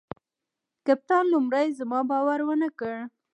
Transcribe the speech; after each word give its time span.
کپتان 0.85 1.23
لومړي 1.33 1.65
زما 1.79 1.99
باور 2.09 2.39
ونه 2.45 2.69
کړ. 2.79 2.93